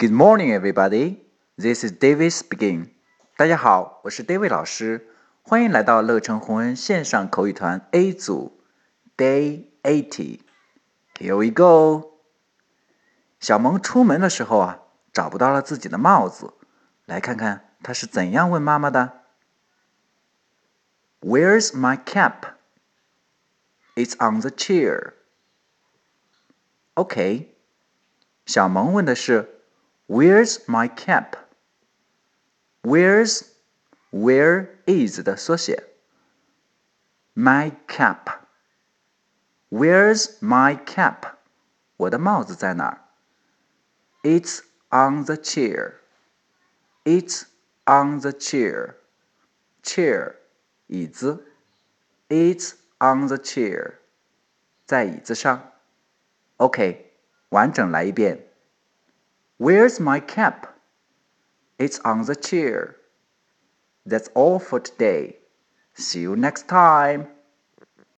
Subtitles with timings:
[0.00, 1.18] Good morning, everybody.
[1.58, 2.88] This is David speaking.
[3.36, 5.06] 大家好，我是 David 老师，
[5.42, 8.62] 欢迎来到乐成红恩线上口语团 A 组
[9.14, 10.40] Day Eighty.
[11.16, 12.14] Here we go.
[13.40, 14.80] 小萌出门的时候啊，
[15.12, 16.54] 找不到了自己的帽子，
[17.04, 19.20] 来看看他是怎样问妈妈的。
[21.20, 22.54] Where's my cap?
[23.94, 25.12] It's on the chair.
[26.94, 27.54] OK，
[28.46, 29.59] 小萌问的是
[30.09, 31.35] Where's my cap?
[32.81, 33.43] Where's
[34.11, 35.83] where is 的缩写。
[37.33, 38.29] My cap.
[39.69, 41.35] Where's my cap?
[41.97, 43.01] 我的帽子在哪儿？
[44.23, 45.95] It's on the chair.
[47.03, 47.43] It's
[47.85, 48.95] on the chair.
[49.83, 50.35] Chair
[50.87, 51.51] 椅子。
[52.27, 53.97] It's on the chair，
[54.87, 55.73] 在椅子上。
[56.57, 57.13] OK，
[57.49, 58.47] 完整来一遍。
[59.60, 60.74] Where's my cap?
[61.78, 62.96] It's on the chair.
[64.06, 65.36] That's all for today.
[65.92, 67.28] See you next time.